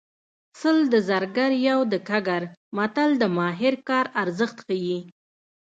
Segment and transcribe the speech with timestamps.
[0.59, 2.43] سل د زرګر یو د ګګر
[2.77, 4.99] متل د ماهر کار ارزښت ښيي